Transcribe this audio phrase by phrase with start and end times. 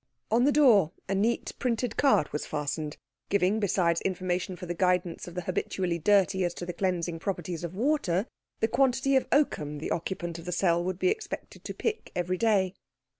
[0.31, 2.97] On the door a neat printed card was fastened,
[3.29, 7.63] giving, besides information for the guidance of the habitually dirty as to the cleansing properties
[7.63, 8.25] of water,
[8.61, 12.39] the quantity of oakum the occupant of the cell would be expected to pick every
[12.39, 12.73] day.